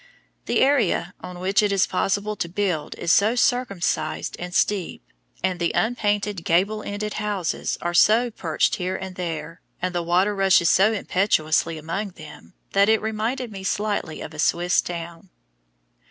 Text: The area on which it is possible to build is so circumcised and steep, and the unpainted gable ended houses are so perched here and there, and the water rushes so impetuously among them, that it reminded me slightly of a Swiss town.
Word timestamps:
The 0.47 0.61
area 0.61 1.13
on 1.21 1.37
which 1.39 1.61
it 1.61 1.71
is 1.71 1.85
possible 1.85 2.35
to 2.35 2.49
build 2.49 2.95
is 2.95 3.11
so 3.11 3.35
circumcised 3.35 4.35
and 4.39 4.51
steep, 4.51 5.03
and 5.43 5.59
the 5.59 5.71
unpainted 5.75 6.43
gable 6.43 6.81
ended 6.81 7.13
houses 7.21 7.77
are 7.83 7.93
so 7.93 8.31
perched 8.31 8.77
here 8.77 8.95
and 8.95 9.13
there, 9.15 9.61
and 9.79 9.93
the 9.93 10.01
water 10.01 10.33
rushes 10.33 10.69
so 10.69 10.91
impetuously 10.91 11.77
among 11.77 12.13
them, 12.15 12.55
that 12.71 12.89
it 12.89 12.99
reminded 12.99 13.51
me 13.51 13.63
slightly 13.63 14.21
of 14.21 14.33
a 14.33 14.39
Swiss 14.39 14.81
town. 14.81 15.29